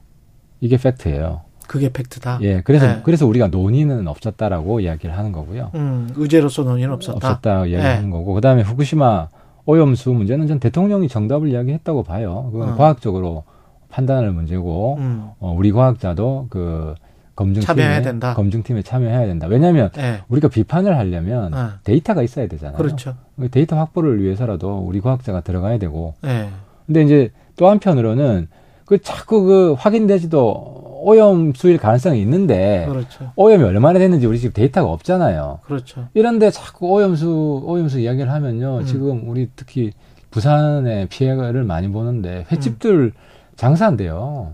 이게 0.62 0.78
팩트예요. 0.78 1.42
그게 1.68 1.92
팩트다. 1.92 2.40
예, 2.42 2.62
그래서 2.62 2.88
네. 2.88 3.02
그래서 3.04 3.28
우리가 3.28 3.48
논의는 3.48 4.08
없었다라고 4.08 4.80
이야기를 4.80 5.18
하는 5.18 5.32
거고요. 5.32 5.72
음, 5.76 6.10
의제로서 6.16 6.64
논의는 6.64 6.94
없었다. 6.94 7.16
없었다 7.18 7.66
이야기하는 7.66 8.06
네. 8.06 8.10
거고 8.10 8.34
그다음에 8.34 8.62
후쿠시마 8.64 9.28
오염수 9.66 10.12
문제는 10.12 10.48
전 10.48 10.60
대통령이 10.60 11.10
정답을 11.10 11.50
이야기했다고 11.50 12.04
봐요. 12.04 12.50
그건 12.52 12.70
어. 12.70 12.76
과학적으로 12.76 13.44
판단할 13.90 14.32
문제고 14.32 14.96
음. 15.00 15.30
어, 15.40 15.54
우리 15.56 15.72
과학자도 15.72 16.48
그 16.50 16.96
검증팀에 17.36 18.02
된다. 18.02 18.34
검증팀에 18.34 18.82
참여해야 18.82 19.28
된다. 19.28 19.46
왜냐하면 19.48 19.92
네. 19.92 20.22
우리가 20.28 20.48
비판을 20.48 20.98
하려면 20.98 21.52
네. 21.52 21.58
데이터가 21.84 22.24
있어야 22.24 22.48
되잖아요. 22.48 22.78
그렇죠. 22.78 23.16
데이터 23.52 23.78
확보를 23.78 24.24
위해서라도 24.24 24.80
우리 24.80 25.02
과학자가 25.02 25.42
들어가야 25.42 25.78
되고. 25.78 26.16
네. 26.22 26.50
근데 26.88 27.04
이제 27.04 27.32
또 27.56 27.70
한편으로는 27.70 28.48
그 28.86 29.00
자꾸 29.02 29.44
그 29.44 29.74
확인되지도 29.74 30.87
오염 31.08 31.54
수일 31.54 31.78
가능성이 31.78 32.20
있는데 32.22 32.86
그렇죠. 32.86 33.32
오염이 33.38 33.64
얼마나 33.64 33.98
됐는지 33.98 34.26
우리 34.26 34.40
지금 34.40 34.52
데이터가 34.52 34.92
없잖아요. 34.92 35.60
그렇죠. 35.64 36.10
이런데 36.14 36.52
자꾸 36.52 36.90
오염수 36.90 37.64
오염수 37.64 38.02
이야기를 38.02 38.30
하면요. 38.30 38.80
음. 38.80 38.86
지금 38.86 39.30
우리 39.30 39.48
특히 39.56 39.94
부산에 40.32 41.06
피해를 41.08 41.64
많이 41.64 41.90
보는데 41.90 42.46
횟집들 42.52 42.92
음. 42.92 43.12
장사한대요. 43.56 44.52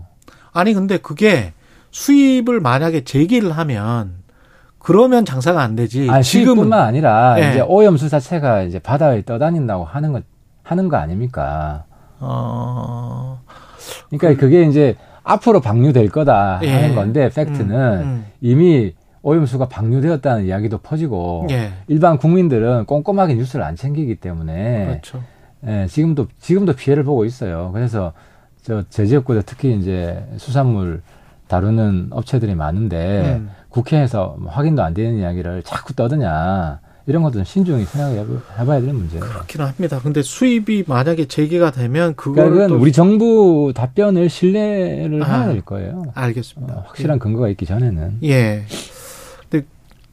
아니 0.52 0.74
근데 0.74 0.98
그게 0.98 1.54
수입을 1.90 2.60
만약에 2.60 3.02
재개를 3.02 3.50
하면 3.50 4.14
그러면 4.78 5.24
장사가 5.24 5.60
안 5.60 5.74
되지. 5.74 6.06
아, 6.08 6.22
지금뿐만 6.22 6.78
아니라 6.78 7.34
네. 7.34 7.50
이제 7.50 7.60
오염수 7.62 8.08
자체가 8.08 8.62
이제 8.62 8.78
바다에 8.78 9.24
떠다닌다고 9.24 9.82
하는 9.84 10.12
거 10.12 10.20
하는 10.62 10.88
거 10.88 10.98
아닙니까? 10.98 11.82
어. 12.20 13.40
그러니까 14.08 14.40
그... 14.40 14.48
게 14.48 14.62
이제 14.66 14.94
앞으로 15.24 15.60
방류될 15.60 16.10
거다 16.10 16.60
예. 16.62 16.70
하는 16.70 16.94
건데 16.94 17.30
팩트는 17.30 17.74
음, 17.74 18.02
음. 18.02 18.26
이미 18.40 18.94
오염수가 19.22 19.68
방류되었다는 19.68 20.44
이야기도 20.44 20.78
퍼지고 20.78 21.46
예. 21.50 21.72
일반 21.88 22.18
국민들은 22.18 22.84
꼼꼼하게 22.84 23.34
뉴스를 23.34 23.64
안 23.64 23.74
챙기기 23.74 24.16
때문에 24.16 24.86
그렇죠. 24.86 25.22
예, 25.66 25.86
지금도 25.88 26.28
지금도 26.40 26.74
피해를 26.74 27.04
보고 27.04 27.24
있어요. 27.24 27.70
그래서 27.72 28.12
저 28.62 28.82
제 28.90 29.06
지역구도 29.06 29.42
특히 29.46 29.74
이제 29.76 30.24
수산물 30.36 31.02
다루는 31.48 32.08
업체들이 32.10 32.54
많은데 32.54 33.36
음. 33.36 33.50
국회에서 33.68 34.36
뭐 34.38 34.50
확인도 34.50 34.82
안 34.82 34.94
되는 34.94 35.18
이야기를 35.18 35.62
자꾸 35.62 35.94
떠드냐 35.94 36.80
이런 37.06 37.22
것들은 37.22 37.44
신중히 37.44 37.84
생각해 37.84 38.24
봐야 38.66 38.80
되는 38.80 38.94
문제예요. 38.94 39.24
그렇긴 39.24 39.60
합니다. 39.60 40.00
근데 40.02 40.22
수입이 40.22 40.84
만약에 40.86 41.26
재개가 41.26 41.70
되면 41.70 42.14
그거를 42.14 42.50
그러니까 42.52 42.78
우리 42.78 42.92
정부 42.92 43.72
답변을 43.74 44.30
신뢰를 44.30 45.22
아, 45.22 45.26
해야 45.26 45.48
될 45.48 45.60
거예요. 45.60 46.04
알겠습니다. 46.14 46.74
어, 46.74 46.84
확실한 46.86 47.18
근거가 47.18 47.48
있기 47.50 47.66
전에는. 47.66 48.18
예. 48.24 48.64
근데 49.50 49.66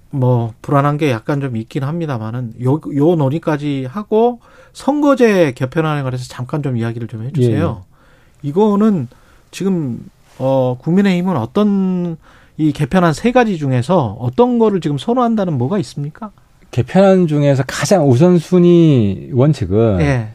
뭐 0.10 0.54
불안한 0.62 0.98
게 0.98 1.12
약간 1.12 1.40
좀 1.40 1.56
있긴 1.56 1.84
합니다만은 1.84 2.56
요, 2.62 2.82
요 2.94 3.16
논의까지 3.16 3.88
하고 3.90 4.42
선거제 4.74 5.54
개편안에 5.54 6.04
관해서 6.04 6.26
잠깐 6.28 6.62
좀 6.62 6.76
이야기를 6.76 7.08
좀 7.08 7.24
해주세요. 7.24 7.84
예. 7.86 8.48
이거는 8.48 9.08
지금 9.52 10.10
어, 10.40 10.78
국민의힘은 10.82 11.38
어떤 11.38 12.18
이 12.58 12.74
개편안 12.74 13.14
세 13.14 13.32
가지 13.32 13.58
중에서 13.58 14.18
어떤 14.20 14.60
거를 14.60 14.82
지금 14.82 14.98
선호한다는 14.98 15.58
뭐가 15.58 15.78
있습니까? 15.80 16.32
개편안 16.72 17.28
중에서 17.28 17.64
가장 17.68 18.08
우선순위 18.10 19.32
원칙은 19.34 19.98
예. 20.02 20.28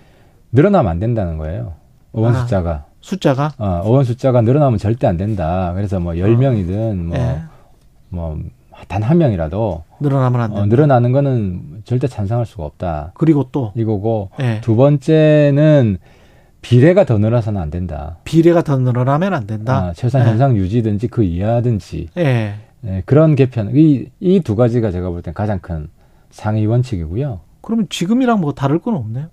늘어나면 0.52 0.90
안 0.90 0.98
된다는 0.98 1.38
거예요. 1.38 1.74
의원 2.12 2.34
아, 2.36 2.40
숫자가. 2.40 2.84
숫자가? 3.00 3.52
어, 3.58 3.82
의원 3.84 4.04
숫자가 4.04 4.42
늘어나면 4.42 4.78
절대 4.78 5.06
안 5.06 5.16
된다. 5.16 5.72
그래서 5.74 5.98
뭐 6.00 6.12
10명이든 6.14 6.94
뭐, 6.96 7.16
예. 7.16 7.40
뭐, 8.08 8.38
단 8.88 9.02
한 9.02 9.18
명이라도. 9.18 9.82
늘어나면 10.00 10.40
안 10.40 10.50
된다. 10.50 10.62
어, 10.62 10.66
늘어나는 10.66 11.12
거는 11.12 11.62
절대 11.84 12.06
찬성할 12.06 12.44
수가 12.46 12.64
없다. 12.64 13.12
그리고 13.14 13.48
또. 13.52 13.72
이거고. 13.74 14.30
예. 14.40 14.60
두 14.60 14.76
번째는 14.76 15.98
비례가 16.60 17.04
더 17.04 17.16
늘어서는 17.18 17.60
안 17.60 17.70
된다. 17.70 18.18
비례가 18.24 18.62
더 18.62 18.76
늘어나면 18.76 19.32
안 19.32 19.46
된다. 19.46 19.76
아, 19.86 19.92
최소한 19.94 20.26
네. 20.26 20.30
현상 20.32 20.56
유지든지 20.56 21.08
그 21.08 21.22
이하든지. 21.22 22.08
네. 22.14 22.54
네, 22.82 23.02
그런 23.06 23.34
개편. 23.36 23.70
이 23.74 24.06
이 24.20 24.40
두 24.40 24.56
가지가 24.56 24.90
제가 24.90 25.08
볼 25.10 25.22
땐 25.22 25.32
가장 25.32 25.58
큰 25.60 25.88
상위 26.36 26.66
원칙이고요. 26.66 27.40
그러면 27.62 27.86
지금이랑 27.88 28.40
뭐 28.40 28.52
다를 28.52 28.78
건 28.78 28.94
없네요. 28.94 29.28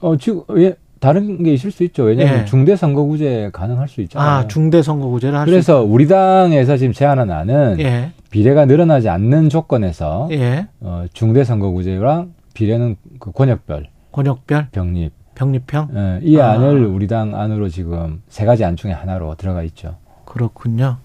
어 0.00 0.16
지금 0.16 0.42
예 0.58 0.74
다른 0.98 1.42
게 1.44 1.54
있을 1.54 1.70
수 1.70 1.84
있죠. 1.84 2.02
왜냐하면 2.02 2.40
예. 2.40 2.44
중대 2.44 2.74
선거구제 2.74 3.50
가능할 3.52 3.86
수 3.86 4.00
있잖아요. 4.02 4.28
아 4.28 4.46
중대 4.48 4.82
선거구제를 4.82 5.38
할 5.38 5.46
그래서 5.46 5.84
우리 5.84 6.08
당에서 6.08 6.76
지금 6.76 6.92
제안한 6.92 7.30
안은 7.30 7.78
예. 7.78 8.10
비례가 8.30 8.64
늘어나지 8.64 9.08
않는 9.08 9.48
조건에서 9.48 10.28
예. 10.32 10.66
어, 10.80 11.04
중대 11.12 11.44
선거구제랑 11.44 12.34
비례는 12.54 12.96
그 13.20 13.30
권역별 13.30 13.88
권역별 14.10 14.68
병립 14.72 15.12
병립형? 15.36 15.88
네, 15.92 16.20
이 16.22 16.38
아. 16.38 16.52
안을 16.52 16.86
우리 16.86 17.06
당 17.06 17.36
안으로 17.36 17.68
지금 17.68 18.20
세 18.28 18.44
가지 18.44 18.64
안 18.64 18.74
중에 18.74 18.92
하나로 18.92 19.36
들어가 19.36 19.62
있죠. 19.62 19.96
그렇군요. 20.24 20.96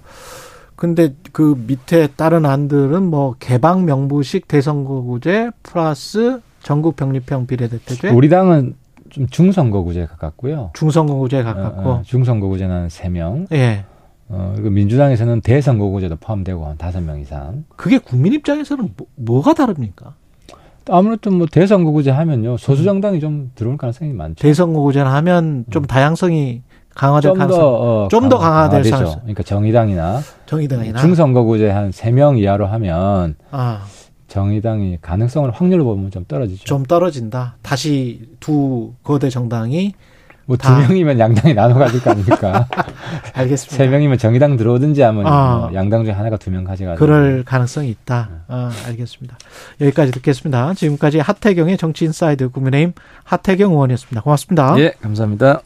근데 0.79 1.13
그 1.33 1.61
밑에 1.67 2.07
다른 2.15 2.45
안들은 2.45 3.03
뭐 3.03 3.35
개방 3.37 3.83
명부식 3.83 4.47
대선거구제 4.47 5.51
플러스 5.61 6.39
전국 6.63 6.95
병립형 6.95 7.47
비례대표제. 7.47 8.11
우리 8.11 8.29
당은 8.29 8.75
좀 9.09 9.27
중선거구제 9.27 10.05
가깝고요. 10.05 10.71
중선거구제 10.73 11.43
가깝고. 11.43 11.81
어, 11.81 11.93
어, 11.95 12.01
중선거구제는 12.03 12.87
3명. 12.87 13.51
예. 13.51 13.83
어, 14.29 14.53
그리고 14.55 14.69
민주당에서는 14.69 15.41
대선거구제도 15.41 16.15
포함되고 16.15 16.65
한 16.65 16.77
5명 16.77 17.21
이상. 17.21 17.65
그게 17.75 17.97
국민 17.97 18.31
입장에서는 18.31 18.93
뭐, 18.95 19.07
뭐가 19.15 19.53
다릅니까? 19.53 20.13
아무래도 20.89 21.29
뭐 21.29 21.45
대선거구제 21.45 22.09
하면요 22.09 22.55
소수 22.55 22.85
정당이 22.85 23.19
좀 23.19 23.51
들어올 23.55 23.75
가능성이 23.75 24.13
많죠. 24.13 24.41
대선거구제를 24.41 25.11
하면 25.11 25.65
좀 25.71 25.83
음. 25.83 25.87
다양성이 25.87 26.61
강화될 26.99 27.33
가능성 27.33 27.61
어, 27.63 28.07
좀더 28.11 28.37
강화될 28.37 28.89
가능성. 28.89 29.19
그러니까 29.21 29.43
정의당이나 29.43 30.19
정의당이나 30.45 30.99
중선거구제 30.99 31.69
한 31.69 31.91
세 31.91 32.11
명 32.11 32.37
이하로 32.37 32.67
하면 32.67 33.35
아. 33.51 33.83
정의당이 34.27 34.99
가능성을 35.01 35.49
확률로 35.51 35.83
보면 35.85 36.11
좀 36.11 36.25
떨어지죠. 36.27 36.63
좀 36.65 36.83
떨어진다. 36.85 37.55
다시 37.61 38.29
두 38.39 38.93
거대 39.03 39.29
정당이 39.29 39.93
뭐두 40.45 40.67
명이면 40.71 41.19
양당이 41.19 41.53
나눠 41.53 41.77
가질 41.77 42.01
거 42.01 42.09
아닙니까? 42.11 42.67
알겠습니다. 43.33 43.75
세 43.77 43.87
명이면 43.87 44.17
정의당 44.17 44.57
들어오든지 44.57 45.01
하면 45.03 45.25
아. 45.27 45.57
뭐 45.57 45.73
양당 45.75 46.03
중에 46.05 46.13
하나가 46.13 46.37
두 46.37 46.49
명 46.51 46.63
가져가는. 46.63 46.97
그럴 46.97 47.43
가능성이 47.43 47.89
있다. 47.89 48.29
네. 48.31 48.37
아, 48.49 48.71
알겠습니다. 48.87 49.37
여기까지 49.81 50.11
듣겠습니다. 50.11 50.73
지금까지 50.73 51.19
하태경의 51.19 51.77
정치인사이드 51.77 52.49
국민의힘 52.49 52.93
하태경 53.23 53.71
의원이었습니다. 53.73 54.21
고맙습니다. 54.21 54.75
예, 54.79 54.93
감사합니다. 55.01 55.57